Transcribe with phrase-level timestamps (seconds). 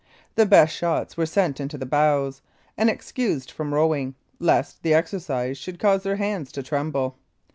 [0.33, 2.41] The best shots were sent into the bows,
[2.75, 7.17] and excused from rowing, lest the exercise should cause their hands to tremble.